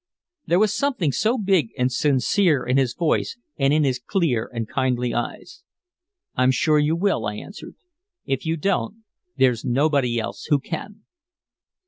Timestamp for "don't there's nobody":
8.57-10.19